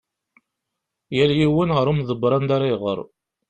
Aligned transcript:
Yal 1.15 1.31
yiwen 1.39 1.73
ɣer 1.75 1.85
umdebber 1.91 2.31
anda 2.37 2.53
ara 2.55 2.67
iɣer. 2.73 2.99